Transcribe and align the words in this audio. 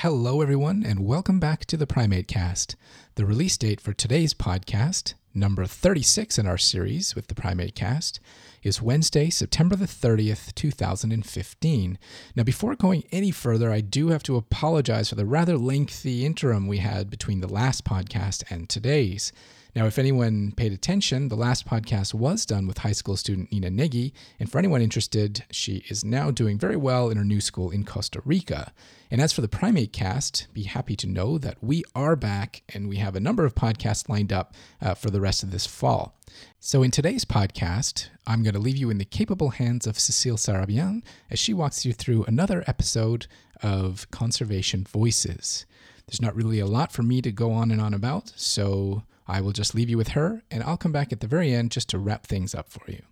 Hello, 0.00 0.42
everyone, 0.42 0.84
and 0.84 1.06
welcome 1.06 1.40
back 1.40 1.64
to 1.64 1.74
the 1.74 1.86
Primate 1.86 2.28
Cast. 2.28 2.76
The 3.14 3.24
release 3.24 3.56
date 3.56 3.80
for 3.80 3.94
today's 3.94 4.34
podcast, 4.34 5.14
number 5.32 5.64
36 5.64 6.38
in 6.38 6.46
our 6.46 6.58
series 6.58 7.14
with 7.14 7.28
the 7.28 7.34
Primate 7.34 7.74
Cast, 7.74 8.20
is 8.62 8.82
Wednesday, 8.82 9.30
September 9.30 9.74
the 9.74 9.86
30th, 9.86 10.54
2015. 10.54 11.98
Now, 12.36 12.42
before 12.42 12.74
going 12.74 13.04
any 13.10 13.30
further, 13.30 13.72
I 13.72 13.80
do 13.80 14.08
have 14.08 14.22
to 14.24 14.36
apologize 14.36 15.08
for 15.08 15.14
the 15.14 15.24
rather 15.24 15.56
lengthy 15.56 16.26
interim 16.26 16.66
we 16.66 16.78
had 16.78 17.08
between 17.08 17.40
the 17.40 17.48
last 17.48 17.86
podcast 17.86 18.44
and 18.50 18.68
today's. 18.68 19.32
Now, 19.76 19.84
if 19.84 19.98
anyone 19.98 20.52
paid 20.56 20.72
attention, 20.72 21.28
the 21.28 21.36
last 21.36 21.66
podcast 21.66 22.14
was 22.14 22.46
done 22.46 22.66
with 22.66 22.78
high 22.78 22.92
school 22.92 23.14
student 23.14 23.52
Nina 23.52 23.68
Negi, 23.68 24.12
and 24.40 24.50
for 24.50 24.56
anyone 24.56 24.80
interested, 24.80 25.44
she 25.50 25.84
is 25.90 26.02
now 26.02 26.30
doing 26.30 26.58
very 26.58 26.76
well 26.76 27.10
in 27.10 27.18
her 27.18 27.24
new 27.26 27.42
school 27.42 27.70
in 27.70 27.84
Costa 27.84 28.22
Rica. 28.24 28.72
And 29.10 29.20
as 29.20 29.34
for 29.34 29.42
the 29.42 29.48
Primate 29.48 29.92
Cast, 29.92 30.46
be 30.54 30.62
happy 30.62 30.96
to 30.96 31.06
know 31.06 31.36
that 31.36 31.62
we 31.62 31.84
are 31.94 32.16
back 32.16 32.62
and 32.72 32.88
we 32.88 32.96
have 32.96 33.14
a 33.14 33.20
number 33.20 33.44
of 33.44 33.54
podcasts 33.54 34.08
lined 34.08 34.32
up 34.32 34.54
uh, 34.80 34.94
for 34.94 35.10
the 35.10 35.20
rest 35.20 35.42
of 35.42 35.50
this 35.50 35.66
fall. 35.66 36.16
So, 36.58 36.82
in 36.82 36.90
today's 36.90 37.26
podcast, 37.26 38.08
I'm 38.26 38.42
going 38.42 38.54
to 38.54 38.58
leave 38.58 38.78
you 38.78 38.88
in 38.88 38.96
the 38.96 39.04
capable 39.04 39.50
hands 39.50 39.86
of 39.86 39.98
Cecile 39.98 40.38
Sarabian 40.38 41.02
as 41.30 41.38
she 41.38 41.52
walks 41.52 41.84
you 41.84 41.92
through 41.92 42.24
another 42.24 42.64
episode 42.66 43.26
of 43.62 44.10
Conservation 44.10 44.84
Voices. 44.84 45.66
There's 46.06 46.22
not 46.22 46.34
really 46.34 46.60
a 46.60 46.66
lot 46.66 46.92
for 46.92 47.02
me 47.02 47.20
to 47.20 47.30
go 47.30 47.52
on 47.52 47.70
and 47.70 47.80
on 47.82 47.92
about, 47.92 48.32
so 48.36 49.02
I 49.28 49.40
will 49.40 49.52
just 49.52 49.74
leave 49.74 49.90
you 49.90 49.96
with 49.96 50.08
her, 50.08 50.42
and 50.50 50.62
I'll 50.62 50.76
come 50.76 50.92
back 50.92 51.12
at 51.12 51.20
the 51.20 51.26
very 51.26 51.52
end 51.52 51.72
just 51.72 51.88
to 51.90 51.98
wrap 51.98 52.26
things 52.26 52.54
up 52.54 52.68
for 52.68 52.88
you. 52.90 53.02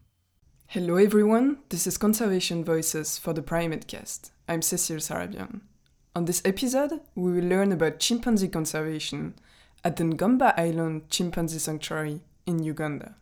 Hello 0.68 0.96
everyone, 0.96 1.58
this 1.68 1.86
is 1.86 1.98
Conservation 1.98 2.64
Voices 2.64 3.18
for 3.18 3.32
the 3.32 3.42
Primate 3.42 3.86
Cast. 3.86 4.32
I'm 4.48 4.62
Cecile 4.62 4.98
Sarabian. 4.98 5.60
On 6.14 6.24
this 6.24 6.40
episode, 6.44 7.00
we 7.16 7.32
will 7.32 7.48
learn 7.48 7.72
about 7.72 7.98
chimpanzee 7.98 8.48
conservation 8.48 9.34
at 9.82 9.96
the 9.96 10.04
Ngamba 10.04 10.56
Island 10.56 11.10
Chimpanzee 11.10 11.58
Sanctuary 11.58 12.20
in 12.46 12.62
Uganda. 12.62 13.16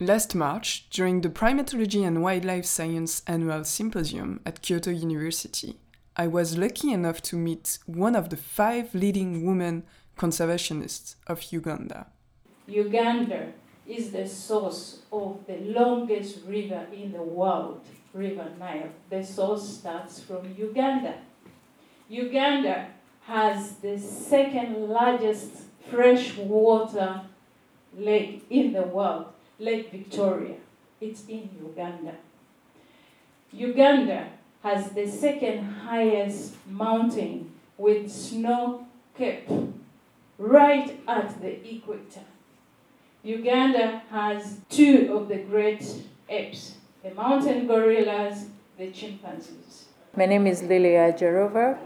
Last 0.00 0.34
March, 0.34 0.90
during 0.90 1.20
the 1.20 1.30
Primatology 1.30 2.04
and 2.04 2.22
Wildlife 2.22 2.66
Science 2.66 3.22
Annual 3.28 3.64
Symposium 3.64 4.40
at 4.44 4.62
Kyoto 4.62 4.90
University, 4.90 5.76
I 6.16 6.26
was 6.26 6.58
lucky 6.58 6.92
enough 6.92 7.22
to 7.22 7.36
meet 7.36 7.78
one 7.86 8.16
of 8.16 8.28
the 8.30 8.36
five 8.36 8.94
leading 8.94 9.46
women 9.46 9.84
conservationists 10.18 11.14
of 11.26 11.52
Uganda. 11.52 12.08
Uganda 12.66 13.52
is 13.86 14.12
the 14.12 14.28
source 14.28 15.00
of 15.12 15.40
the 15.46 15.58
longest 15.58 16.38
river 16.46 16.86
in 16.92 17.12
the 17.12 17.22
world, 17.22 17.80
River 18.14 18.48
Nile. 18.58 18.90
The 19.10 19.24
source 19.24 19.78
starts 19.78 20.20
from 20.20 20.54
Uganda. 20.56 21.14
Uganda 22.08 22.88
has 23.22 23.76
the 23.76 23.98
second 23.98 24.88
largest 24.88 25.50
freshwater 25.90 27.22
lake 27.96 28.44
in 28.50 28.72
the 28.72 28.82
world, 28.82 29.26
Lake 29.58 29.90
Victoria. 29.90 30.56
It's 31.00 31.26
in 31.26 31.50
Uganda. 31.60 32.14
Uganda 33.52 34.28
has 34.62 34.90
the 34.90 35.06
second 35.08 35.64
highest 35.64 36.54
mountain 36.66 37.52
with 37.76 38.10
snow 38.10 38.86
cap 39.18 39.42
right 40.38 41.00
at 41.08 41.40
the 41.40 41.74
equator. 41.74 42.22
Uganda 43.24 44.02
has 44.10 44.58
two 44.68 45.16
of 45.16 45.28
the 45.28 45.36
great 45.36 45.84
apes, 46.28 46.74
the 47.04 47.14
mountain 47.14 47.68
gorillas, 47.68 48.46
the 48.76 48.90
chimpanzees. 48.90 49.84
My 50.16 50.26
name 50.26 50.48
is 50.48 50.64
Lilly 50.64 50.94
Ajarova. 50.94 51.78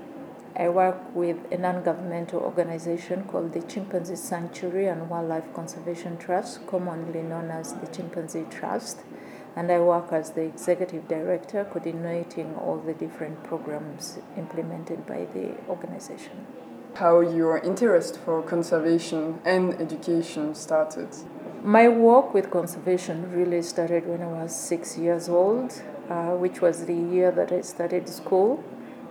I 0.58 0.70
work 0.70 1.14
with 1.14 1.36
a 1.52 1.58
non 1.58 1.82
governmental 1.82 2.40
organization 2.40 3.24
called 3.24 3.52
the 3.52 3.60
Chimpanzee 3.60 4.16
Sanctuary 4.16 4.86
and 4.86 5.10
Wildlife 5.10 5.52
Conservation 5.52 6.16
Trust, 6.16 6.66
commonly 6.66 7.20
known 7.20 7.50
as 7.50 7.74
the 7.74 7.86
Chimpanzee 7.88 8.46
Trust. 8.50 9.00
And 9.54 9.70
I 9.70 9.78
work 9.80 10.12
as 10.12 10.30
the 10.30 10.42
executive 10.42 11.06
director, 11.06 11.64
coordinating 11.64 12.54
all 12.54 12.78
the 12.78 12.94
different 12.94 13.44
programs 13.44 14.18
implemented 14.38 15.06
by 15.06 15.26
the 15.34 15.54
organization 15.68 16.46
how 16.96 17.20
your 17.20 17.58
interest 17.58 18.18
for 18.24 18.42
conservation 18.42 19.38
and 19.44 19.74
education 19.80 20.54
started? 20.54 21.08
My 21.62 21.88
work 21.88 22.32
with 22.32 22.50
conservation 22.50 23.30
really 23.30 23.60
started 23.62 24.06
when 24.06 24.22
I 24.22 24.28
was 24.28 24.56
six 24.56 24.96
years 24.96 25.28
old, 25.28 25.82
uh, 26.08 26.30
which 26.30 26.60
was 26.62 26.86
the 26.86 26.94
year 26.94 27.30
that 27.32 27.52
I 27.52 27.60
started 27.60 28.08
school. 28.08 28.64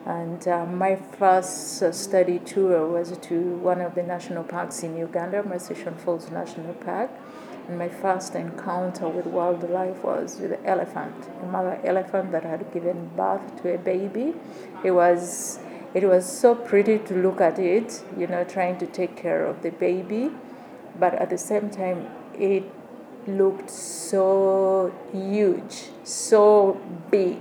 And 0.06 0.47
uh, 0.47 0.66
my 0.66 0.96
first 0.96 1.84
uh, 1.84 1.91
study 1.91 2.40
tour 2.40 2.88
was 2.88 3.16
to 3.18 3.40
one 3.57 3.81
of 3.81 3.94
the 3.94 4.03
national 4.03 4.44
parks 4.44 4.81
in 4.84 4.97
Uganda, 4.97 5.44
Murchison 5.44 5.96
Falls 5.96 6.31
National 6.31 6.73
Park. 6.73 7.12
And 7.67 7.78
my 7.78 7.90
first 7.90 8.35
encounter 8.35 9.09
with 9.09 9.25
wildlife 9.25 10.03
was 10.03 10.40
with 10.40 10.53
an 10.53 10.66
elephant, 10.66 11.16
a 11.41 11.46
mother 11.47 11.79
elephant 11.84 12.31
that 12.31 12.44
had 12.44 12.72
given 12.72 13.09
birth 13.16 13.62
to 13.62 13.73
a 13.73 13.78
baby. 13.78 14.34
It 14.84 14.91
was 14.91 15.59
it 15.96 16.04
was 16.04 16.26
so 16.26 16.54
pretty 16.54 17.00
to 17.00 17.14
look 17.16 17.40
at 17.40 17.58
it, 17.58 18.04
you 18.18 18.28
know, 18.28 18.44
trying 18.44 18.78
to 18.80 18.86
take 18.86 19.16
care 19.16 19.46
of 19.46 19.62
the 19.62 19.72
baby, 19.72 20.30
but 21.00 21.14
at 21.16 21.30
the 21.30 21.38
same 21.38 21.70
time, 21.70 22.08
it 22.38 22.64
looked 23.26 23.70
so 23.70 24.94
huge, 25.14 25.90
so 26.04 26.80
big. 27.10 27.40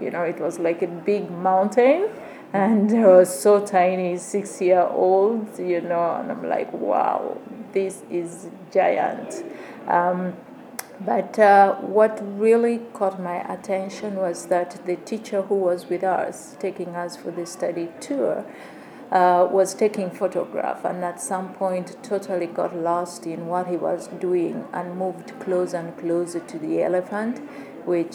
You 0.00 0.12
know, 0.12 0.22
it 0.22 0.40
was 0.40 0.60
like 0.60 0.82
a 0.82 0.86
big 0.86 1.32
mountain, 1.32 2.08
and 2.52 2.90
I 2.92 3.06
was 3.08 3.36
so 3.36 3.66
tiny, 3.66 4.16
six 4.18 4.60
year 4.60 4.82
old, 4.82 5.58
you 5.58 5.80
know, 5.80 6.14
and 6.14 6.30
I'm 6.30 6.48
like, 6.48 6.72
wow, 6.72 7.38
this 7.72 8.02
is 8.08 8.46
giant. 8.72 9.44
Um, 9.88 10.34
but 11.04 11.38
uh, 11.38 11.76
what 11.76 12.20
really 12.38 12.78
caught 12.92 13.20
my 13.20 13.38
attention 13.52 14.16
was 14.16 14.46
that 14.46 14.84
the 14.84 14.96
teacher 14.96 15.42
who 15.42 15.54
was 15.54 15.86
with 15.86 16.04
us, 16.04 16.56
taking 16.58 16.94
us 16.94 17.16
for 17.16 17.30
the 17.30 17.46
study 17.46 17.88
tour, 18.00 18.44
uh, 19.10 19.48
was 19.50 19.74
taking 19.74 20.10
photograph 20.10 20.84
and 20.84 21.02
at 21.04 21.20
some 21.20 21.52
point 21.54 21.96
totally 22.02 22.46
got 22.46 22.76
lost 22.76 23.26
in 23.26 23.46
what 23.46 23.66
he 23.66 23.76
was 23.76 24.08
doing 24.20 24.64
and 24.72 24.96
moved 24.96 25.32
closer 25.40 25.78
and 25.78 25.96
closer 25.98 26.38
to 26.40 26.58
the 26.58 26.82
elephant, 26.82 27.38
which 27.86 28.14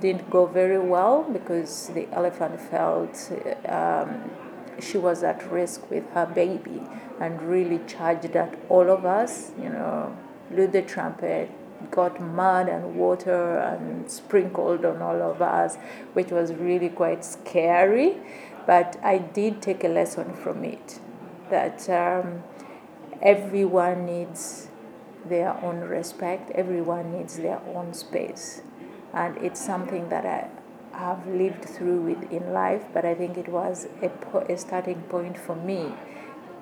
didn't 0.00 0.28
go 0.30 0.46
very 0.46 0.78
well 0.78 1.24
because 1.24 1.88
the 1.94 2.06
elephant 2.12 2.60
felt 2.60 3.32
um, 3.66 4.30
she 4.78 4.98
was 4.98 5.22
at 5.22 5.50
risk 5.50 5.90
with 5.90 6.08
her 6.10 6.26
baby 6.26 6.82
and 7.18 7.40
really 7.42 7.80
charged 7.86 8.36
at 8.36 8.58
all 8.68 8.90
of 8.90 9.04
us, 9.04 9.52
you 9.60 9.68
know, 9.68 10.16
blew 10.50 10.66
the 10.66 10.82
trumpet, 10.82 11.50
got 11.90 12.20
mud 12.20 12.68
and 12.68 12.96
water 12.96 13.58
and 13.58 14.10
sprinkled 14.10 14.84
on 14.84 15.02
all 15.02 15.22
of 15.22 15.42
us, 15.42 15.76
which 16.12 16.30
was 16.30 16.52
really 16.54 16.88
quite 16.88 17.24
scary. 17.24 18.16
But 18.66 18.98
I 19.02 19.18
did 19.18 19.62
take 19.62 19.84
a 19.84 19.88
lesson 19.88 20.34
from 20.34 20.64
it 20.64 21.00
that 21.50 21.88
um, 21.90 22.42
everyone 23.22 24.06
needs 24.06 24.68
their 25.24 25.52
own 25.62 25.80
respect, 25.80 26.50
everyone 26.52 27.12
needs 27.12 27.36
their 27.36 27.60
own 27.74 27.92
space. 27.94 28.62
And 29.12 29.36
it's 29.38 29.60
something 29.60 30.08
that 30.08 30.24
I 30.24 30.48
have 30.96 31.26
lived 31.26 31.64
through 31.64 32.00
with 32.02 32.30
in 32.30 32.52
life, 32.52 32.84
but 32.92 33.04
I 33.04 33.14
think 33.14 33.36
it 33.36 33.48
was 33.48 33.88
a, 34.02 34.08
po- 34.08 34.46
a 34.48 34.56
starting 34.56 35.02
point 35.02 35.36
for 35.36 35.56
me 35.56 35.92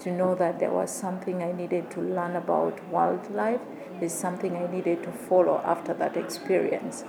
to 0.01 0.11
know 0.11 0.35
that 0.35 0.59
there 0.59 0.73
was 0.73 0.91
something 0.91 1.43
I 1.43 1.53
needed 1.53 1.91
to 1.93 2.01
learn 2.01 2.37
about 2.37 2.83
wildlife 2.89 3.61
is 4.01 4.13
something 4.13 4.57
I 4.57 4.71
needed 4.71 5.03
to 5.03 5.11
follow 5.11 5.61
after 5.65 5.95
that 5.95 6.17
experience, 6.17 7.05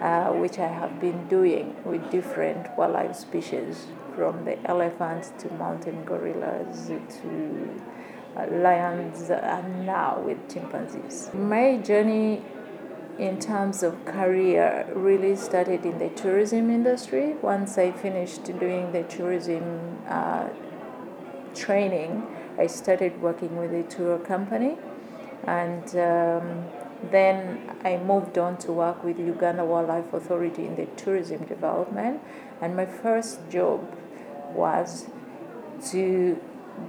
uh, 0.00 0.30
which 0.32 0.58
I 0.58 0.68
have 0.68 1.00
been 1.00 1.26
doing 1.28 1.76
with 1.84 2.10
different 2.10 2.76
wildlife 2.76 3.16
species, 3.16 3.86
from 4.14 4.44
the 4.44 4.56
elephants 4.68 5.32
to 5.38 5.52
mountain 5.54 6.04
gorillas 6.04 6.86
to 6.88 7.82
uh, 8.36 8.46
lions, 8.50 9.30
and 9.30 9.86
now 9.86 10.20
with 10.20 10.52
chimpanzees. 10.52 11.30
My 11.34 11.78
journey 11.78 12.42
in 13.18 13.38
terms 13.38 13.82
of 13.82 14.04
career 14.04 14.86
really 14.94 15.36
started 15.36 15.86
in 15.86 15.98
the 15.98 16.08
tourism 16.10 16.70
industry. 16.70 17.34
Once 17.42 17.78
I 17.78 17.92
finished 17.92 18.44
doing 18.58 18.92
the 18.92 19.04
tourism 19.04 19.98
uh, 20.08 20.48
training, 21.54 22.26
I 22.58 22.66
started 22.66 23.20
working 23.20 23.56
with 23.56 23.72
a 23.72 23.82
tour 23.84 24.18
company 24.18 24.76
and 25.46 25.84
um, 25.96 26.64
then 27.10 27.76
I 27.84 27.96
moved 27.98 28.38
on 28.38 28.56
to 28.58 28.72
work 28.72 29.04
with 29.04 29.18
Uganda 29.18 29.64
Wildlife 29.64 30.12
Authority 30.12 30.66
in 30.66 30.76
the 30.76 30.86
tourism 30.96 31.44
development. 31.44 32.20
And 32.60 32.76
my 32.76 32.86
first 32.86 33.40
job 33.50 33.80
was 34.52 35.06
to 35.90 36.40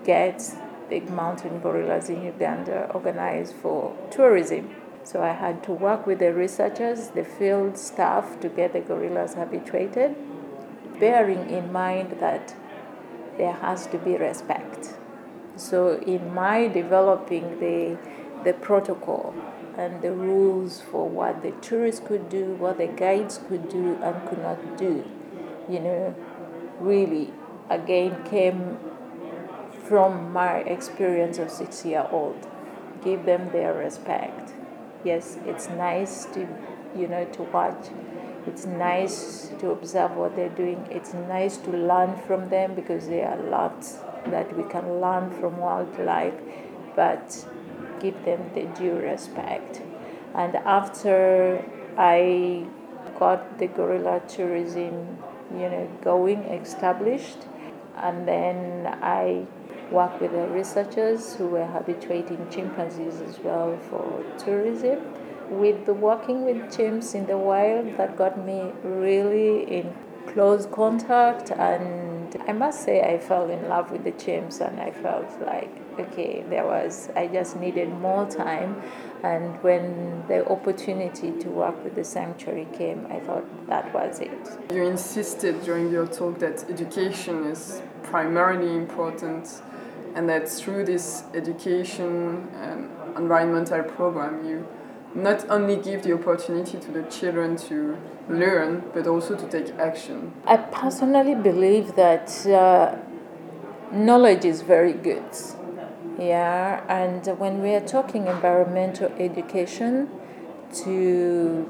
get 0.03 0.41
the 0.89 0.99
mountain 1.01 1.59
gorillas 1.59 2.09
in 2.09 2.23
Uganda 2.23 2.91
organized 2.93 3.55
for 3.55 3.95
tourism. 4.11 4.69
So 5.03 5.21
I 5.21 5.33
had 5.33 5.63
to 5.63 5.71
work 5.71 6.07
with 6.07 6.19
the 6.19 6.33
researchers, 6.33 7.09
the 7.09 7.23
field 7.23 7.77
staff 7.77 8.39
to 8.39 8.49
get 8.49 8.73
the 8.73 8.79
gorillas 8.79 9.33
habituated, 9.35 10.15
bearing 10.99 11.49
in 11.49 11.71
mind 11.71 12.17
that 12.19 12.55
there 13.37 13.53
has 13.53 13.87
to 13.87 13.97
be 13.97 14.15
respect. 14.17 14.95
So, 15.55 15.99
in 15.99 16.33
my 16.33 16.67
developing 16.67 17.59
the, 17.59 17.97
the 18.43 18.53
protocol 18.53 19.33
and 19.77 20.01
the 20.01 20.11
rules 20.11 20.81
for 20.81 21.07
what 21.07 21.41
the 21.41 21.51
tourists 21.51 22.01
could 22.05 22.29
do, 22.29 22.55
what 22.55 22.77
the 22.77 22.87
guides 22.87 23.39
could 23.47 23.69
do 23.69 23.97
and 24.03 24.27
could 24.27 24.39
not 24.39 24.77
do, 24.77 25.05
you 25.69 25.79
know, 25.79 26.15
really 26.79 27.33
again 27.69 28.23
came 28.25 28.77
from 29.83 30.31
my 30.33 30.57
experience 30.59 31.37
of 31.37 31.49
six 31.49 31.85
year 31.85 32.07
old. 32.11 32.47
Give 33.03 33.25
them 33.25 33.51
their 33.51 33.73
respect. 33.73 34.53
Yes, 35.03 35.37
it's 35.45 35.69
nice 35.69 36.25
to 36.33 36.47
you 36.95 37.07
know 37.07 37.25
to 37.25 37.43
watch. 37.43 37.87
It's 38.47 38.65
nice 38.65 39.51
to 39.59 39.71
observe 39.71 40.15
what 40.15 40.35
they're 40.35 40.49
doing. 40.49 40.87
It's 40.91 41.13
nice 41.13 41.57
to 41.57 41.71
learn 41.71 42.15
from 42.27 42.49
them 42.49 42.75
because 42.75 43.07
there 43.07 43.27
are 43.27 43.41
lots 43.41 43.97
that 44.27 44.55
we 44.55 44.63
can 44.69 45.01
learn 45.01 45.31
from 45.31 45.57
wildlife, 45.57 46.35
but 46.95 47.45
give 47.99 48.23
them 48.23 48.51
the 48.53 48.63
due 48.79 48.97
respect. 48.97 49.81
And 50.35 50.55
after 50.57 51.63
I 51.97 52.67
got 53.17 53.57
the 53.57 53.67
gorilla 53.67 54.21
tourism, 54.27 55.17
you 55.51 55.69
know, 55.69 55.89
going 56.03 56.43
established, 56.43 57.39
and 57.97 58.27
then 58.27 58.97
I 59.01 59.45
worked 59.91 60.21
with 60.21 60.31
the 60.31 60.47
researchers 60.49 61.35
who 61.35 61.47
were 61.47 61.65
habituating 61.65 62.47
chimpanzees 62.49 63.21
as 63.21 63.39
well 63.39 63.77
for 63.89 64.23
tourism. 64.37 64.99
With 65.49 65.85
the 65.85 65.93
working 65.93 66.45
with 66.45 66.57
chimps 66.75 67.15
in 67.15 67.25
the 67.27 67.37
wild, 67.37 67.97
that 67.97 68.17
got 68.17 68.45
me 68.45 68.71
really 68.83 69.63
in 69.63 69.93
close 70.27 70.65
contact 70.65 71.51
and 71.51 72.35
I 72.47 72.51
must 72.51 72.83
say 72.83 73.01
I 73.01 73.17
fell 73.19 73.49
in 73.49 73.69
love 73.69 73.91
with 73.91 74.03
the 74.03 74.11
chimps 74.11 74.59
and 74.59 74.79
I 74.79 74.91
felt 74.91 75.29
like 75.41 75.69
okay 75.99 76.43
there 76.49 76.65
was 76.65 77.09
I 77.15 77.27
just 77.27 77.55
needed 77.55 77.89
more 77.89 78.29
time 78.29 78.81
and 79.23 79.61
when 79.63 80.23
the 80.27 80.47
opportunity 80.49 81.31
to 81.31 81.49
work 81.49 81.81
with 81.83 81.95
the 81.95 82.03
sanctuary 82.03 82.67
came 82.73 83.07
I 83.09 83.19
thought 83.19 83.45
that 83.67 83.93
was 83.93 84.19
it. 84.19 84.73
You 84.73 84.83
insisted 84.83 85.63
during 85.63 85.91
your 85.91 86.07
talk 86.07 86.39
that 86.39 86.69
education 86.69 87.45
is 87.45 87.81
primarily 88.03 88.75
important 88.75 89.61
and 90.15 90.27
that 90.29 90.49
through 90.49 90.85
this 90.85 91.23
education 91.33 92.49
and 92.55 92.89
environmental 93.17 93.83
program 93.83 94.45
you 94.45 94.67
not 95.15 95.49
only 95.49 95.77
give 95.77 96.03
the 96.03 96.13
opportunity 96.13 96.77
to 96.77 96.91
the 96.91 97.03
children 97.03 97.55
to 97.55 97.97
learn, 98.29 98.83
but 98.93 99.07
also 99.07 99.35
to 99.35 99.47
take 99.47 99.73
action? 99.79 100.33
I 100.45 100.57
personally 100.57 101.35
believe 101.35 101.95
that 101.95 102.45
uh, 102.45 102.97
knowledge 103.91 104.45
is 104.45 104.61
very 104.61 104.93
good. 104.93 105.23
Yeah, 106.19 106.83
and 106.87 107.25
when 107.39 107.61
we 107.61 107.73
are 107.75 107.85
talking 107.85 108.27
environmental 108.27 109.11
education 109.17 110.09
to 110.83 111.69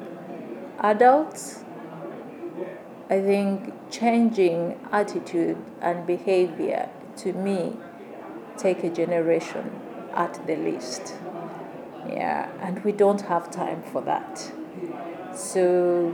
adults, 0.79 1.63
I 3.09 3.21
think 3.21 3.73
changing 3.91 4.79
attitude 4.91 5.57
and 5.81 6.07
behavior 6.07 6.89
to 7.17 7.33
me 7.33 7.77
take 8.57 8.83
a 8.83 8.89
generation 8.89 9.79
at 10.15 10.45
the 10.47 10.55
least. 10.55 11.15
Yeah, 12.07 12.49
and 12.61 12.83
we 12.83 12.91
don't 12.91 13.21
have 13.21 13.51
time 13.51 13.83
for 13.83 14.01
that. 14.01 14.51
So 15.33 16.13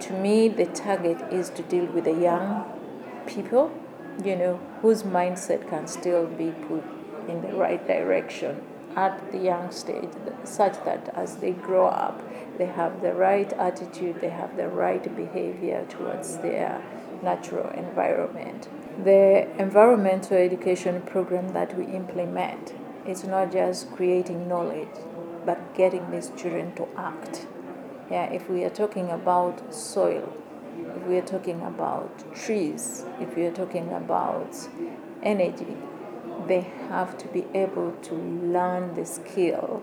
to 0.00 0.12
me, 0.12 0.48
the 0.48 0.66
target 0.66 1.20
is 1.32 1.50
to 1.50 1.62
deal 1.62 1.86
with 1.86 2.04
the 2.04 2.14
young 2.14 2.64
people, 3.26 3.70
you 4.24 4.36
know, 4.36 4.60
whose 4.82 5.02
mindset 5.02 5.68
can 5.68 5.86
still 5.86 6.26
be 6.26 6.50
put 6.68 6.82
in 7.28 7.42
the 7.42 7.52
right 7.54 7.86
direction 7.86 8.62
at 8.96 9.30
the 9.30 9.38
young 9.38 9.70
stage, 9.70 10.10
such 10.44 10.82
that 10.84 11.12
as 11.14 11.36
they 11.36 11.52
grow 11.52 11.86
up, 11.86 12.20
they 12.58 12.66
have 12.66 13.00
the 13.02 13.12
right 13.12 13.52
attitude, 13.52 14.20
they 14.20 14.28
have 14.28 14.56
the 14.56 14.68
right 14.68 15.14
behavior 15.16 15.86
towards 15.88 16.38
their 16.38 16.82
natural 17.22 17.70
environment. 17.70 18.68
The 19.04 19.48
environmental 19.58 20.36
education 20.36 21.02
program 21.02 21.52
that 21.52 21.76
we 21.78 21.84
implement 21.84 22.74
is 23.06 23.24
not 23.24 23.52
just 23.52 23.90
creating 23.92 24.48
knowledge, 24.48 24.88
but 25.44 25.74
getting 25.74 26.10
these 26.10 26.30
children 26.36 26.74
to 26.74 26.86
act 26.96 27.46
yeah, 28.10 28.24
if 28.32 28.50
we 28.50 28.64
are 28.64 28.70
talking 28.70 29.08
about 29.10 29.72
soil, 29.72 30.32
if 30.96 31.06
we 31.06 31.16
are 31.18 31.22
talking 31.22 31.62
about 31.62 32.34
trees, 32.34 33.04
if 33.20 33.36
we 33.36 33.44
are 33.44 33.52
talking 33.52 33.92
about 33.92 34.68
energy, 35.22 35.76
they 36.48 36.62
have 36.88 37.16
to 37.18 37.28
be 37.28 37.46
able 37.54 37.92
to 38.02 38.14
learn 38.14 38.94
the 38.94 39.06
skill 39.06 39.80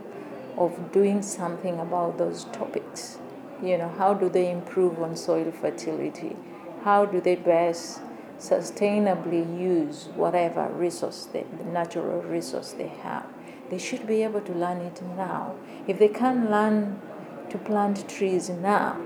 of 0.57 0.91
doing 0.91 1.21
something 1.21 1.79
about 1.79 2.17
those 2.17 2.43
topics. 2.45 3.17
You 3.63 3.77
know, 3.77 3.93
how 3.97 4.13
do 4.13 4.27
they 4.27 4.51
improve 4.51 5.01
on 5.01 5.15
soil 5.15 5.49
fertility? 5.51 6.35
How 6.83 7.05
do 7.05 7.21
they 7.21 7.35
best 7.35 8.01
sustainably 8.39 9.57
use 9.57 10.09
whatever 10.15 10.67
resource, 10.67 11.29
they, 11.31 11.45
the 11.57 11.63
natural 11.63 12.21
resource 12.23 12.73
they 12.73 12.89
have? 12.89 13.25
They 13.69 13.77
should 13.77 14.07
be 14.07 14.23
able 14.23 14.41
to 14.41 14.53
learn 14.53 14.77
it 14.77 15.01
now. 15.01 15.55
If 15.87 15.99
they 15.99 16.07
can't 16.07 16.49
learn 16.49 17.01
to 17.49 17.57
plant 17.57 18.07
trees 18.09 18.49
now. 18.49 18.97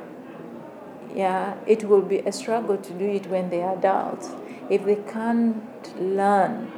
Yeah, 1.14 1.56
it 1.68 1.84
will 1.84 2.02
be 2.02 2.20
a 2.20 2.32
struggle 2.32 2.78
to 2.78 2.94
do 2.94 3.06
it 3.06 3.28
when 3.28 3.50
they 3.50 3.62
are 3.62 3.78
adults. 3.78 4.30
If 4.70 4.86
they 4.86 4.96
can't 4.96 5.62
learn, 6.00 6.72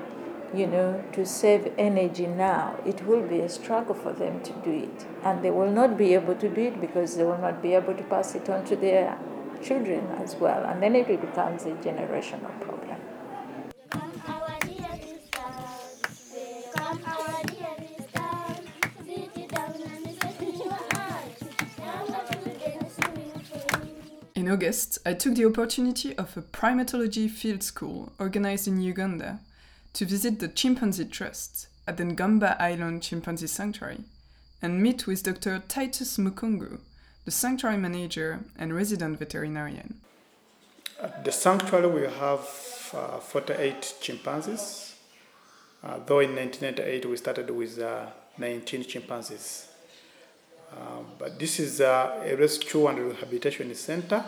you 0.53 0.67
know, 0.67 1.03
to 1.13 1.25
save 1.25 1.71
energy 1.77 2.25
now, 2.25 2.75
it 2.85 3.05
will 3.05 3.21
be 3.21 3.41
a 3.41 3.49
struggle 3.49 3.95
for 3.95 4.11
them 4.11 4.41
to 4.41 4.51
do 4.63 4.71
it. 4.71 5.05
And 5.23 5.43
they 5.43 5.51
will 5.51 5.71
not 5.71 5.97
be 5.97 6.13
able 6.13 6.35
to 6.35 6.49
do 6.49 6.61
it 6.61 6.81
because 6.81 7.15
they 7.15 7.23
will 7.23 7.37
not 7.37 7.61
be 7.61 7.73
able 7.73 7.93
to 7.93 8.03
pass 8.03 8.33
it 8.35 8.49
on 8.49 8.65
to 8.65 8.75
their 8.75 9.17
children 9.61 10.07
as 10.19 10.35
well. 10.35 10.65
And 10.65 10.81
then 10.81 10.95
it 10.95 11.07
becomes 11.07 11.65
a 11.65 11.71
generational 11.71 12.59
problem. 12.59 12.92
In 24.43 24.51
August, 24.51 24.97
I 25.05 25.13
took 25.13 25.35
the 25.35 25.45
opportunity 25.45 26.13
of 26.17 26.35
a 26.35 26.41
primatology 26.41 27.29
field 27.29 27.63
school 27.63 28.11
organized 28.19 28.67
in 28.67 28.81
Uganda 28.81 29.39
to 29.93 30.05
visit 30.05 30.41
the 30.41 30.49
Chimpanzee 30.49 31.05
Trust 31.05 31.67
at 31.87 31.95
the 31.95 32.03
Ngamba 32.03 32.59
Island 32.59 33.03
Chimpanzee 33.03 33.47
Sanctuary 33.47 34.01
and 34.61 34.83
meet 34.83 35.07
with 35.07 35.23
Dr. 35.23 35.63
Titus 35.69 36.17
Mukungu, 36.17 36.79
the 37.23 37.31
sanctuary 37.31 37.77
manager 37.77 38.41
and 38.59 38.75
resident 38.75 39.17
veterinarian. 39.17 40.01
At 41.01 41.23
the 41.23 41.31
sanctuary, 41.31 41.87
we 41.87 42.01
have 42.01 42.45
uh, 42.93 43.19
48 43.19 43.95
chimpanzees, 44.01 44.95
uh, 45.85 45.99
though 46.05 46.19
in 46.19 46.35
1998 46.35 47.05
we 47.05 47.15
started 47.15 47.49
with 47.49 47.79
uh, 47.79 48.07
19 48.37 48.83
chimpanzees. 48.83 49.69
Um, 50.75 51.05
but 51.19 51.39
this 51.39 51.59
is 51.59 51.81
uh, 51.81 52.21
a 52.25 52.35
rescue 52.35 52.87
and 52.87 52.99
rehabilitation 52.99 53.73
center. 53.75 54.23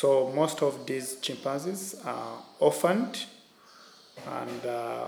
So 0.00 0.32
most 0.34 0.62
of 0.62 0.86
these 0.86 1.16
chimpanzees 1.20 1.94
are 2.06 2.38
orphaned, 2.58 3.26
and 4.26 4.64
uh, 4.64 5.06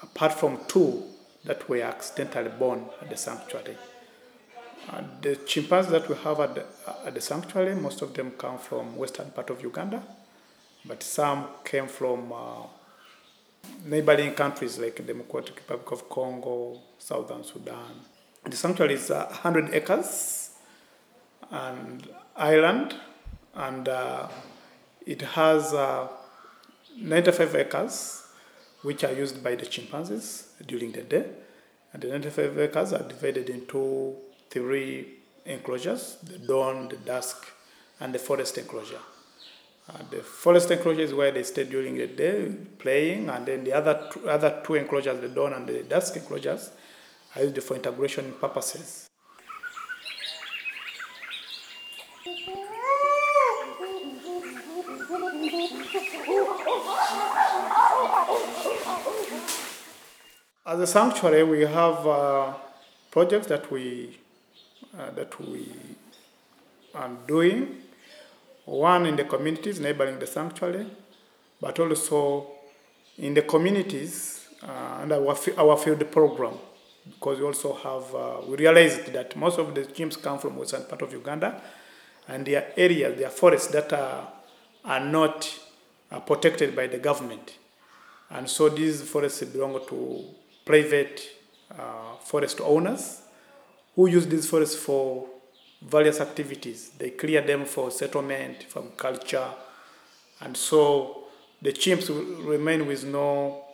apart 0.00 0.32
from 0.32 0.60
two 0.68 1.02
that 1.44 1.68
were 1.68 1.82
accidentally 1.82 2.50
born 2.56 2.84
at 3.02 3.10
the 3.10 3.16
sanctuary. 3.16 3.76
Uh, 4.88 5.02
the 5.22 5.34
chimpanzees 5.34 5.90
that 5.90 6.08
we 6.08 6.14
have 6.18 6.38
at 6.38 6.54
the, 6.54 6.64
at 7.04 7.16
the 7.16 7.20
sanctuary, 7.20 7.74
most 7.74 8.00
of 8.00 8.14
them 8.14 8.30
come 8.38 8.58
from 8.58 8.94
western 8.94 9.28
part 9.32 9.50
of 9.50 9.60
Uganda, 9.60 10.00
but 10.84 11.02
some 11.02 11.48
came 11.64 11.88
from 11.88 12.32
uh, 12.32 12.62
neighboring 13.86 14.34
countries 14.34 14.78
like 14.78 14.94
the 14.94 15.02
Democratic 15.02 15.56
Republic 15.56 15.90
of 15.90 16.08
Congo, 16.08 16.78
Southern 16.96 17.42
Sudan, 17.42 18.04
the 18.44 18.56
sanctuary 18.56 18.94
is 18.94 19.10
uh, 19.10 19.24
100 19.30 19.74
acres 19.74 20.50
and 21.50 22.08
island, 22.36 22.94
and 23.58 23.88
uh, 23.88 24.28
it 25.04 25.20
has 25.20 25.74
uh, 25.74 26.06
95 26.96 27.56
acres 27.56 28.24
which 28.82 29.02
are 29.02 29.12
used 29.12 29.42
by 29.42 29.56
the 29.56 29.66
chimpanzees 29.66 30.52
during 30.66 30.92
the 30.92 31.02
day. 31.02 31.26
And 31.92 32.02
the 32.02 32.08
95 32.08 32.58
acres 32.58 32.92
are 32.92 33.02
divided 33.02 33.50
into 33.50 34.14
three 34.48 35.14
enclosures 35.44 36.18
the 36.22 36.38
dawn, 36.38 36.88
the 36.88 36.96
dusk, 36.96 37.46
and 38.00 38.14
the 38.14 38.18
forest 38.18 38.56
enclosure. 38.58 39.00
Uh, 39.88 39.98
the 40.10 40.18
forest 40.18 40.70
enclosure 40.70 41.00
is 41.00 41.14
where 41.14 41.32
they 41.32 41.42
stay 41.42 41.64
during 41.64 41.96
the 41.96 42.06
day 42.06 42.54
playing, 42.78 43.28
and 43.30 43.46
then 43.46 43.64
the 43.64 43.72
other 43.72 44.08
other 44.28 44.62
two 44.64 44.74
enclosures, 44.74 45.18
the 45.20 45.28
dawn 45.28 45.54
and 45.54 45.66
the 45.66 45.82
dusk 45.82 46.14
enclosures, 46.16 46.70
are 47.34 47.42
used 47.42 47.62
for 47.62 47.74
integration 47.74 48.32
purposes. 48.38 49.08
As 60.66 60.80
a 60.80 60.86
sanctuary, 60.86 61.44
we 61.44 61.60
have 61.62 62.06
uh, 62.06 62.52
projects 63.10 63.46
that 63.46 63.70
we 63.70 64.18
uh, 64.98 65.10
that 65.12 65.38
we 65.40 65.66
are 66.94 67.10
doing. 67.26 67.82
One 68.64 69.06
in 69.06 69.16
the 69.16 69.24
communities 69.24 69.80
neighboring 69.80 70.18
the 70.18 70.26
sanctuary, 70.26 70.86
but 71.60 71.78
also 71.78 72.46
in 73.16 73.32
the 73.34 73.42
communities 73.42 74.46
uh, 74.62 74.98
and 75.02 75.12
our, 75.12 75.36
our 75.56 75.76
field 75.76 76.10
program 76.12 76.54
because 77.14 77.38
we 77.38 77.44
also 77.44 77.72
have 77.74 78.14
uh, 78.14 78.46
we 78.46 78.56
realized 78.56 79.12
that 79.12 79.34
most 79.36 79.58
of 79.58 79.74
the 79.74 79.82
chimps 79.82 80.20
come 80.20 80.38
from 80.38 80.56
western 80.56 80.84
part 80.84 81.02
of 81.02 81.12
Uganda 81.12 81.60
and 82.28 82.46
their 82.46 82.72
areas, 82.76 83.18
their 83.18 83.30
forests 83.30 83.68
that 83.68 83.92
are, 83.92 84.28
are 84.84 85.00
not 85.00 85.58
uh, 86.10 86.20
protected 86.20 86.74
by 86.74 86.86
the 86.86 86.98
government. 86.98 87.58
And 88.30 88.48
so 88.48 88.68
these 88.68 89.02
forests 89.02 89.42
belong 89.44 89.80
to 89.88 90.24
private 90.64 91.22
uh, 91.70 92.16
forest 92.22 92.60
owners 92.60 93.22
who 93.94 94.08
use 94.08 94.26
these 94.26 94.48
forests 94.48 94.76
for 94.76 95.26
various 95.82 96.20
activities. 96.20 96.90
They 96.98 97.10
clear 97.10 97.40
them 97.40 97.64
for 97.64 97.90
settlement, 97.90 98.64
from 98.64 98.90
culture, 98.96 99.48
and 100.40 100.56
so 100.56 101.24
the 101.60 101.72
chimps 101.72 102.08
remain 102.46 102.86
with 102.86 103.04
no, 103.04 103.64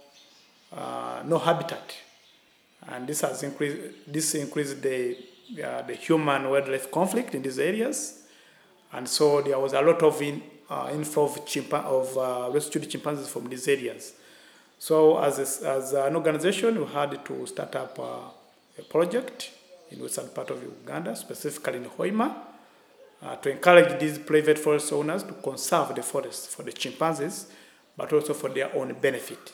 uh, 0.72 1.22
no 1.24 1.38
habitat. 1.38 1.94
And 2.88 3.06
this 3.06 3.20
has 3.20 3.42
increased, 3.42 3.76
this 4.06 4.34
increased 4.34 4.80
the, 4.82 5.16
uh, 5.62 5.82
the 5.82 5.94
human 5.94 6.48
wildlife 6.50 6.90
conflict 6.90 7.34
in 7.34 7.42
these 7.42 7.58
areas. 7.58 8.22
And 8.92 9.08
so 9.08 9.42
there 9.42 9.58
was 9.58 9.72
a 9.72 9.82
lot 9.82 10.02
of 10.02 10.20
in, 10.22 10.42
uh, 10.70 10.88
of, 10.90 11.44
chimpa- 11.44 11.84
of 11.84 12.16
uh, 12.18 12.50
rescued 12.52 12.88
chimpanzees 12.90 13.28
from 13.28 13.48
these 13.48 13.68
areas. 13.68 14.14
So 14.78 15.18
as, 15.18 15.38
a, 15.38 15.68
as 15.70 15.92
an 15.92 16.16
organization, 16.16 16.78
we 16.78 16.86
had 16.92 17.24
to 17.24 17.46
start 17.46 17.74
up 17.76 17.98
a 17.98 18.82
project 18.82 19.50
in 19.90 20.00
western 20.00 20.28
part 20.28 20.50
of 20.50 20.62
Uganda, 20.62 21.14
specifically 21.16 21.76
in 21.76 21.84
Hoima, 21.84 22.34
uh, 23.22 23.36
to 23.36 23.50
encourage 23.50 23.98
these 23.98 24.18
private 24.18 24.58
forest 24.58 24.92
owners 24.92 25.22
to 25.22 25.32
conserve 25.34 25.94
the 25.94 26.02
forest 26.02 26.50
for 26.50 26.62
the 26.62 26.72
chimpanzees, 26.72 27.46
but 27.96 28.12
also 28.12 28.34
for 28.34 28.48
their 28.50 28.74
own 28.74 28.94
benefit. 29.00 29.52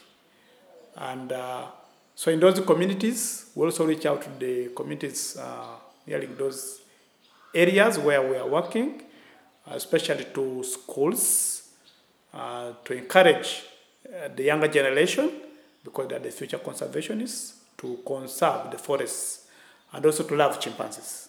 And 0.96 1.32
uh, 1.32 1.66
so 2.14 2.30
in 2.30 2.40
those 2.40 2.60
communities, 2.60 3.50
we 3.54 3.64
also 3.64 3.86
reach 3.86 4.06
out 4.06 4.22
to 4.22 4.30
the 4.38 4.70
communities 4.74 5.36
uh, 5.36 5.76
nearing 6.06 6.34
those 6.36 6.80
areas 7.54 7.98
where 7.98 8.22
we 8.28 8.36
are 8.36 8.48
working, 8.48 9.02
especially 9.70 10.26
to 10.34 10.62
schools, 10.64 11.68
uh, 12.34 12.72
to 12.84 12.94
encourage 12.94 13.62
uh, 14.06 14.28
the 14.34 14.44
younger 14.44 14.68
generation, 14.68 15.30
because 15.84 16.08
they 16.08 16.16
are 16.16 16.20
the 16.20 16.30
future 16.30 16.58
conservationists, 16.58 17.54
to 17.78 17.98
conserve 18.06 18.70
the 18.70 18.78
forests 18.78 19.46
and 19.92 20.04
also 20.04 20.24
to 20.24 20.36
love 20.36 20.60
chimpanzees. 20.60 21.28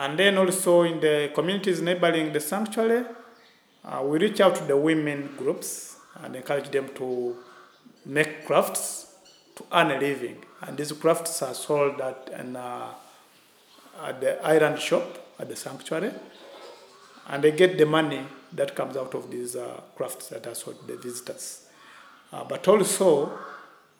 And 0.00 0.18
then 0.18 0.38
also 0.38 0.82
in 0.82 1.00
the 1.00 1.30
communities 1.34 1.82
neighboring 1.82 2.32
the 2.32 2.40
sanctuary, 2.40 3.04
uh, 3.84 4.02
we 4.04 4.18
reach 4.18 4.40
out 4.40 4.54
to 4.56 4.64
the 4.64 4.76
women 4.76 5.34
groups 5.36 5.96
and 6.22 6.34
encourage 6.36 6.70
them 6.70 6.88
to 6.94 7.36
make 8.06 8.46
crafts 8.46 9.07
to 9.58 9.64
earn 9.72 9.90
a 9.90 9.98
living. 9.98 10.36
And 10.62 10.78
these 10.78 10.92
crafts 10.92 11.42
are 11.42 11.54
sold 11.54 12.00
at, 12.00 12.30
an, 12.32 12.56
uh, 12.56 12.94
at 14.04 14.20
the 14.20 14.44
island 14.46 14.78
shop 14.78 15.34
at 15.38 15.48
the 15.48 15.56
sanctuary. 15.56 16.12
And 17.28 17.42
they 17.42 17.52
get 17.52 17.76
the 17.76 17.84
money 17.84 18.24
that 18.52 18.74
comes 18.74 18.96
out 18.96 19.14
of 19.14 19.30
these 19.30 19.56
uh, 19.56 19.80
crafts 19.96 20.28
that 20.28 20.46
are 20.46 20.54
sold 20.54 20.80
to 20.80 20.86
the 20.86 20.96
visitors. 20.96 21.66
Uh, 22.32 22.44
but 22.44 22.66
also, 22.68 23.36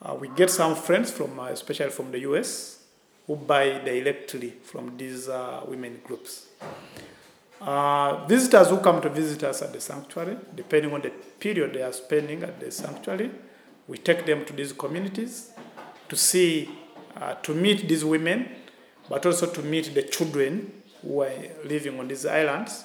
uh, 0.00 0.14
we 0.14 0.28
get 0.28 0.50
some 0.50 0.74
friends 0.76 1.10
from, 1.10 1.38
uh, 1.38 1.46
especially 1.46 1.90
from 1.90 2.12
the 2.12 2.20
US, 2.20 2.84
who 3.26 3.36
buy 3.36 3.80
directly 3.84 4.54
from 4.62 4.96
these 4.96 5.28
uh, 5.28 5.62
women 5.66 6.00
groups. 6.04 6.46
Visitors 8.28 8.68
who 8.70 8.78
come 8.78 9.02
to 9.02 9.08
visit 9.08 9.42
us 9.42 9.60
at 9.62 9.72
the 9.72 9.80
sanctuary, 9.80 10.36
depending 10.54 10.92
on 10.94 11.02
the 11.02 11.10
period 11.10 11.74
they 11.74 11.82
are 11.82 11.92
spending 11.92 12.42
at 12.44 12.60
the 12.60 12.70
sanctuary, 12.70 13.30
we 13.88 13.96
take 13.96 14.26
them 14.26 14.44
to 14.44 14.52
these 14.52 14.72
communities 14.72 15.50
to 16.08 16.16
see, 16.16 16.70
uh, 17.16 17.34
to 17.34 17.54
meet 17.54 17.88
these 17.88 18.04
women, 18.04 18.48
but 19.08 19.24
also 19.24 19.46
to 19.46 19.62
meet 19.62 19.94
the 19.94 20.02
children 20.02 20.70
who 21.02 21.22
are 21.22 21.32
living 21.64 21.98
on 21.98 22.06
these 22.08 22.26
islands. 22.26 22.84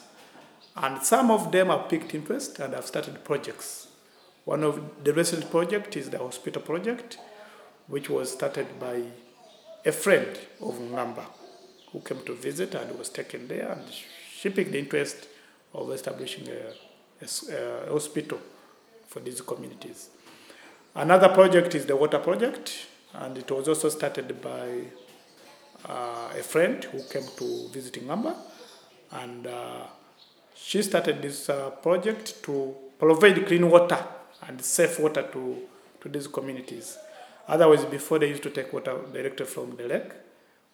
And 0.76 1.04
some 1.04 1.30
of 1.30 1.52
them 1.52 1.68
have 1.68 1.90
picked 1.90 2.16
interest 2.16 2.58
and 2.60 2.74
have 2.74 2.86
started 2.86 3.24
projects. 3.24 3.90
One 4.46 4.64
of 4.64 5.04
the 5.04 5.14
recent 5.14 5.52
project 5.52 5.96
is 5.96 6.10
the 6.10 6.18
hospital 6.18 6.62
project, 6.62 7.18
which 7.88 8.10
was 8.10 8.32
started 8.32 8.80
by 8.80 9.04
a 9.86 9.92
friend 9.92 10.28
of 10.62 10.76
Ngamba 10.76 11.26
who 11.92 12.00
came 12.00 12.22
to 12.26 12.34
visit 12.34 12.74
and 12.76 12.98
was 12.98 13.10
taken 13.10 13.48
there, 13.48 13.72
and 13.72 13.82
she 14.36 14.50
picked 14.50 14.72
the 14.72 14.80
interest 14.80 15.28
of 15.74 15.92
establishing 15.92 16.48
a, 16.50 17.24
a, 17.24 17.88
a 17.88 17.92
hospital 17.92 18.40
for 19.08 19.20
these 19.20 19.42
communities. 19.42 20.10
Another 20.96 21.30
project 21.30 21.74
is 21.74 21.88
the 21.88 21.96
water 21.96 22.20
project, 22.20 22.86
and 23.16 23.36
it 23.36 23.50
was 23.50 23.68
also 23.68 23.90
started 23.90 24.40
by 24.40 24.82
uh, 25.90 26.30
a 26.38 26.44
friend 26.44 26.84
who 26.84 27.02
came 27.10 27.28
to 27.36 27.68
visit 27.70 27.96
Ngamba, 28.06 28.36
and 29.14 29.48
uh, 29.48 29.88
she 30.56 30.84
started 30.84 31.20
this 31.20 31.50
uh, 31.50 31.72
project 31.72 32.44
to 32.44 32.76
provide 33.00 33.44
clean 33.48 33.68
water 33.72 33.98
and 34.48 34.62
safe 34.64 35.00
water 35.00 35.24
to, 35.34 35.64
to 36.00 36.10
these 36.10 36.28
communities. 36.28 37.00
Otherwise, 37.48 37.86
before 37.86 38.20
they 38.20 38.30
used 38.30 38.44
to 38.44 38.52
take 38.52 38.72
water 38.72 38.96
directly 39.12 39.48
from 39.48 39.76
the 39.76 39.88
lake, 39.88 40.12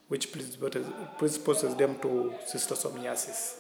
which 0.10 0.34
predisposes 0.34 1.76
them 1.76 1.98
to 2.00 2.34
schistosomiasis 2.46 3.56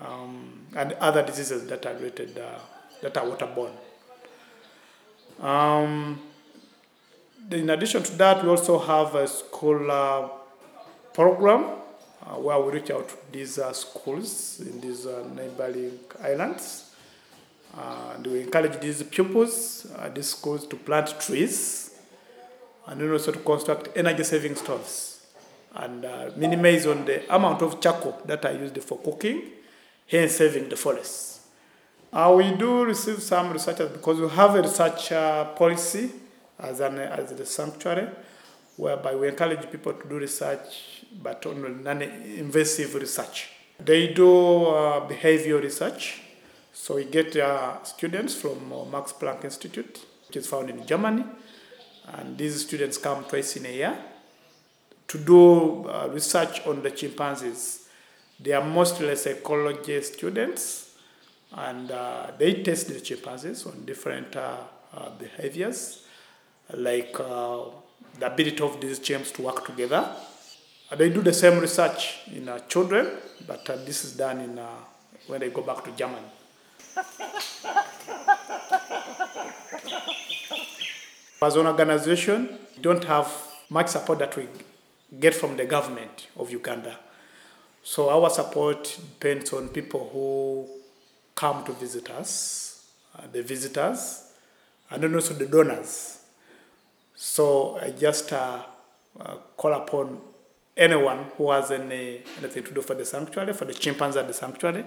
um, 0.00 0.66
and 0.74 0.92
other 0.94 1.22
diseases 1.22 1.66
that 1.66 1.84
are 1.84 1.94
related, 1.94 2.38
uh, 2.38 2.58
that 3.02 3.14
are 3.18 3.26
waterborne. 3.26 3.72
Um, 5.40 6.20
in 7.50 7.70
addition 7.70 8.02
to 8.02 8.12
that, 8.18 8.42
we 8.42 8.48
also 8.48 8.78
have 8.78 9.14
a 9.14 9.26
school 9.26 9.90
uh, 9.90 10.28
program 11.12 11.64
uh, 12.24 12.36
where 12.36 12.58
we 12.60 12.72
reach 12.72 12.90
out 12.90 13.08
to 13.08 13.16
these 13.32 13.58
uh, 13.58 13.72
schools 13.72 14.60
in 14.60 14.80
these 14.80 15.06
uh, 15.06 15.24
neighboring 15.34 15.98
islands. 16.22 16.90
Uh, 17.76 18.12
and 18.14 18.26
we 18.26 18.42
encourage 18.42 18.78
these 18.80 19.02
pupils, 19.02 19.86
uh, 19.98 20.08
these 20.08 20.28
schools, 20.28 20.66
to 20.66 20.76
plant 20.76 21.18
trees 21.20 21.98
and 22.86 23.00
then 23.00 23.10
also 23.10 23.32
to 23.32 23.38
construct 23.38 23.96
energy 23.96 24.24
saving 24.24 24.54
stoves 24.54 25.26
and 25.74 26.02
minimize 26.36 26.86
on 26.86 27.04
the 27.06 27.34
amount 27.34 27.62
of 27.62 27.80
charcoal 27.80 28.20
that 28.26 28.44
are 28.44 28.52
used 28.52 28.78
for 28.82 28.98
cooking, 28.98 29.42
hence 30.06 30.32
saving 30.32 30.68
the 30.68 30.76
forests. 30.76 31.31
Uh, 32.12 32.34
we 32.36 32.52
do 32.52 32.84
receive 32.84 33.22
some 33.22 33.50
researchers 33.50 33.90
because 33.90 34.20
we 34.20 34.28
have 34.28 34.54
a 34.54 34.60
research 34.60 35.10
uh, 35.12 35.46
policy 35.54 36.10
as, 36.58 36.80
an, 36.80 36.98
as 36.98 37.32
the 37.32 37.46
sanctuary, 37.46 38.06
whereby 38.76 39.14
we 39.14 39.28
encourage 39.28 39.70
people 39.70 39.94
to 39.94 40.06
do 40.06 40.18
research, 40.18 41.04
but 41.22 41.46
only 41.46 41.70
non-invasive 41.70 42.94
research. 42.96 43.48
They 43.80 44.08
do 44.12 44.66
uh, 44.66 45.08
behavioral 45.08 45.62
research, 45.62 46.20
so 46.74 46.96
we 46.96 47.06
get 47.06 47.34
uh, 47.34 47.82
students 47.82 48.34
from 48.34 48.70
uh, 48.70 48.84
Max 48.84 49.14
Planck 49.14 49.44
Institute, 49.44 50.04
which 50.28 50.36
is 50.36 50.46
found 50.46 50.68
in 50.68 50.84
Germany, 50.86 51.24
and 52.18 52.36
these 52.36 52.60
students 52.60 52.98
come 52.98 53.24
twice 53.24 53.56
in 53.56 53.64
a 53.64 53.72
year 53.72 53.98
to 55.08 55.16
do 55.16 55.88
uh, 55.88 56.08
research 56.12 56.66
on 56.66 56.82
the 56.82 56.90
chimpanzees. 56.90 57.88
They 58.38 58.52
are 58.52 58.64
mostly 58.64 59.16
psychology 59.16 60.02
students, 60.02 60.91
and 61.54 61.90
uh, 61.90 62.30
they 62.38 62.62
test 62.62 62.88
the 62.88 63.00
chimpanzees 63.00 63.66
on 63.66 63.84
different 63.84 64.34
uh, 64.36 64.56
uh 64.94 65.10
behaviors, 65.18 66.04
like 66.74 67.18
uh, 67.20 67.60
the 68.18 68.26
ability 68.26 68.62
of 68.62 68.80
these 68.80 68.98
chimps 69.00 69.32
to 69.34 69.42
work 69.42 69.66
together. 69.66 70.08
they 70.96 71.08
do 71.08 71.22
the 71.22 71.32
same 71.32 71.58
research 71.58 72.18
in 72.34 72.48
uh, 72.48 72.58
children, 72.68 73.08
but 73.46 73.64
this 73.86 74.04
is 74.04 74.16
done 74.16 74.40
in 74.40 74.60
when 75.26 75.40
they 75.40 75.50
go 75.50 75.62
back 75.62 75.84
to 75.84 75.90
Germany. 75.92 76.26
As 81.42 81.56
an 81.56 81.66
organization, 81.66 82.48
we 82.76 82.82
don't 82.82 83.02
have 83.04 83.28
much 83.68 83.88
support 83.88 84.20
that 84.20 84.36
we 84.36 84.46
get 85.18 85.34
from 85.34 85.56
the 85.56 85.64
government 85.64 86.28
of 86.36 86.52
Uganda. 86.52 86.96
So 87.82 88.10
our 88.10 88.30
support 88.30 88.96
depends 89.18 89.52
on 89.52 89.68
people 89.68 90.08
who 90.12 90.81
come 91.42 91.64
to 91.64 91.72
visit 91.72 92.08
us, 92.10 92.84
uh, 93.18 93.22
the 93.32 93.42
visitors, 93.42 94.30
and 94.90 95.02
then 95.02 95.12
also 95.12 95.34
the 95.34 95.46
donors. 95.46 96.20
So 97.16 97.80
I 97.82 97.90
just 97.90 98.32
uh, 98.32 98.62
uh, 99.18 99.34
call 99.56 99.72
upon 99.72 100.20
anyone 100.76 101.26
who 101.36 101.50
has 101.50 101.72
any, 101.72 102.22
anything 102.38 102.62
to 102.62 102.72
do 102.72 102.80
for 102.80 102.94
the 102.94 103.04
sanctuary, 103.04 103.54
for 103.54 103.64
the 103.64 103.74
chimpanzees 103.74 104.18
at 104.18 104.28
the 104.28 104.32
sanctuary, 104.32 104.84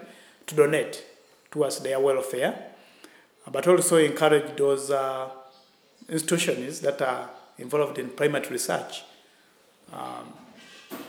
to 0.48 0.56
donate 0.56 1.04
towards 1.52 1.80
their 1.80 2.00
welfare, 2.00 2.58
but 3.52 3.68
also 3.68 3.98
encourage 3.98 4.56
those 4.56 4.92
uh, 4.92 5.30
institutions 6.08 6.80
that 6.80 7.02
are 7.02 7.32
involved 7.58 8.00
in 8.00 8.08
primate 8.12 8.50
research 8.50 9.04
um, 9.92 10.32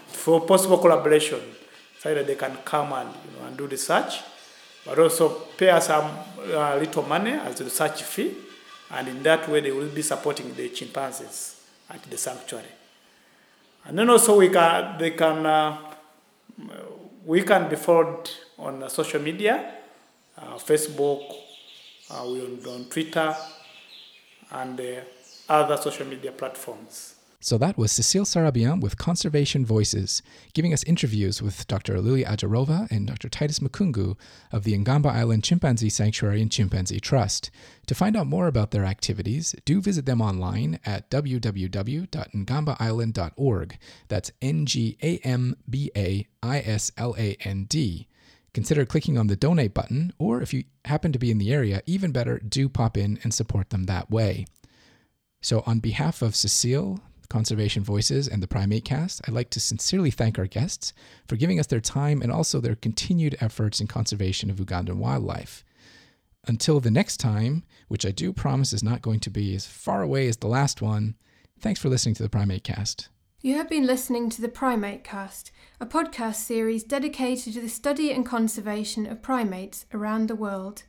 for 0.09 0.41
possible 0.45 0.79
collaboration 0.79 1.41
so 2.01 2.13
that 2.13 2.27
they 2.27 2.35
can 2.35 2.57
come 2.65 2.93
and, 2.93 3.11
you 3.11 3.39
know, 3.39 3.47
and 3.47 3.57
do 3.57 3.69
research, 3.69 4.23
but 4.87 4.99
also 4.99 5.29
pay 5.57 5.79
some 5.81 6.11
uh, 6.39 6.77
little 6.77 7.03
money 7.03 7.33
as 7.33 7.61
a 7.61 7.65
research 7.65 8.03
fee, 8.05 8.33
and 8.93 9.09
in 9.09 9.23
that 9.25 9.49
way 9.49 9.61
they 9.61 9.73
will 9.73 9.89
be 9.89 10.03
supporting 10.03 10.55
the 10.55 10.69
chimpanzees 10.69 11.61
at 11.91 12.03
the 12.05 12.17
sanctuary. 12.17 12.65
And 13.85 13.99
then 13.99 14.09
also 14.09 14.39
we 14.39 14.49
can, 14.49 14.97
they 14.99 15.11
can, 15.11 15.45
uh, 15.45 15.79
we 17.25 17.43
can 17.43 17.69
be 17.69 17.77
followed 17.77 18.31
on 18.59 18.89
social 18.89 19.21
media, 19.21 19.75
uh, 20.39 20.55
Facebook, 20.55 21.35
uh, 22.11 22.25
we 22.27 22.41
on, 22.41 22.61
on 22.69 22.85
Twitter, 22.85 23.35
and 24.53 24.81
uh, 24.81 25.01
other 25.49 25.77
social 25.77 26.07
media 26.07 26.31
platforms. 26.33 27.16
So 27.47 27.57
that 27.59 27.79
was 27.79 27.93
Cecile 27.93 28.25
Sarabian 28.25 28.81
with 28.81 28.99
Conservation 28.99 29.65
Voices, 29.65 30.21
giving 30.53 30.73
us 30.73 30.83
interviews 30.83 31.41
with 31.41 31.65
Dr. 31.69 32.01
Lilly 32.01 32.25
Ajarova 32.25 32.91
and 32.91 33.07
Dr. 33.07 33.29
Titus 33.29 33.61
Mukungu 33.61 34.19
of 34.51 34.65
the 34.65 34.77
Ngamba 34.77 35.13
Island 35.13 35.45
Chimpanzee 35.45 35.89
Sanctuary 35.89 36.43
and 36.43 36.51
Chimpanzee 36.51 36.99
Trust. 36.99 37.53
To 37.87 37.95
find 37.95 38.17
out 38.17 38.27
more 38.27 38.49
about 38.49 38.73
their 38.73 38.85
activities, 38.85 39.55
do 39.65 39.81
visit 39.81 40.07
them 40.07 40.21
online 40.21 40.81
at 40.85 41.09
www.ngambaisland.org. 41.09 43.79
That's 44.09 44.33
N 44.43 44.67
G 44.67 44.99
A 45.01 45.19
M 45.19 45.57
B 45.71 45.93
A 45.97 46.27
I 46.43 46.59
S 46.59 46.91
L 46.97 47.15
A 47.17 47.37
N 47.43 47.67
D. 47.69 48.09
Consider 48.55 48.85
clicking 48.85 49.17
on 49.17 49.29
the 49.29 49.37
donate 49.37 49.73
button, 49.73 50.13
or 50.19 50.43
if 50.43 50.53
you 50.53 50.65
happen 50.85 51.13
to 51.13 51.19
be 51.21 51.31
in 51.31 51.39
the 51.39 51.53
area, 51.53 51.81
even 51.87 52.11
better, 52.11 52.41
do 52.41 52.69
pop 52.69 52.97
in 52.97 53.21
and 53.23 53.33
support 53.33 53.71
them 53.71 53.85
that 53.85 54.11
way. 54.11 54.47
So, 55.41 55.63
on 55.65 55.79
behalf 55.79 56.23
of 56.23 56.35
Cecile, 56.35 56.99
Conservation 57.29 57.83
Voices, 57.83 58.29
and 58.29 58.43
the 58.43 58.49
Primate 58.49 58.85
Cast, 58.85 59.21
I'd 59.27 59.35
like 59.35 59.51
to 59.51 59.61
sincerely 59.61 60.11
thank 60.11 60.39
our 60.39 60.47
guests 60.47 60.93
for 61.27 61.37
giving 61.37 61.61
us 61.61 61.67
their 61.67 61.81
time 61.81 62.23
and 62.23 62.33
also 62.33 62.61
their 62.61 62.75
continued 62.75 63.37
efforts 63.41 63.81
in 63.81 63.87
conservation 63.87 64.51
of 64.51 64.57
Ugandan 64.57 64.97
wildlife. 64.97 65.65
Until 66.47 66.81
the 66.81 66.91
next 66.91 67.19
time, 67.19 67.65
which 67.89 68.07
I 68.07 68.11
do 68.11 68.33
promise 68.33 68.73
is 68.73 68.83
not 68.83 69.03
going 69.03 69.21
to 69.21 69.31
be 69.31 69.55
as 69.55 69.67
far 69.67 70.03
away 70.03 70.29
as 70.29 70.37
the 70.37 70.47
last 70.47 70.81
one, 70.81 71.17
thanks 71.59 71.81
for 71.81 71.89
listening 71.89 72.15
to 72.17 72.23
the 72.23 72.29
Primate 72.29 72.65
Cast. 72.65 73.09
You 73.41 73.55
have 73.57 73.69
been 73.69 73.87
listening 73.87 74.31
to 74.31 74.41
the 74.41 74.49
Primate 74.49 75.05
Cast, 75.05 75.53
a 75.81 75.87
podcast 75.87 76.37
series 76.37 76.83
dedicated 76.83 77.55
to 77.55 77.61
the 77.61 77.69
study 77.69 78.11
and 78.11 78.25
conservation 78.25 79.07
of 79.07 79.23
primates 79.23 79.87
around 79.93 80.29
the 80.29 80.35
world 80.35 80.85